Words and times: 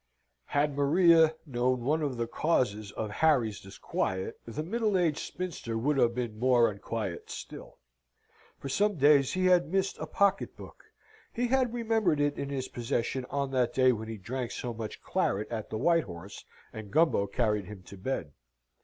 Had 0.45 0.75
Maria 0.75 1.35
known 1.45 1.83
one 1.83 2.01
of 2.01 2.17
the 2.17 2.25
causes 2.25 2.91
of 2.93 3.11
Harry's 3.11 3.59
disquiet, 3.59 4.39
the 4.47 4.63
middle 4.63 4.97
aged 4.97 5.19
spinster 5.19 5.77
would 5.77 5.97
have 5.97 6.15
been 6.15 6.39
more 6.39 6.71
unquiet 6.71 7.29
still. 7.29 7.77
For 8.57 8.67
some 8.67 8.95
days 8.95 9.33
he 9.33 9.45
had 9.45 9.71
missed 9.71 9.99
a 9.99 10.07
pocket 10.07 10.57
book. 10.57 10.85
He 11.31 11.49
had 11.49 11.71
remembered 11.71 12.19
it 12.19 12.35
in 12.39 12.49
his 12.49 12.67
possession 12.67 13.25
on 13.29 13.51
that 13.51 13.75
day 13.75 13.91
when 13.91 14.07
he 14.07 14.17
drank 14.17 14.49
so 14.49 14.73
much 14.73 15.03
claret 15.03 15.47
at 15.51 15.69
the 15.69 15.77
White 15.77 16.05
Horse, 16.05 16.45
and 16.73 16.89
Gumbo 16.89 17.27
carried 17.27 17.65
him 17.65 17.83
to 17.83 17.95
bed. 17.95 18.31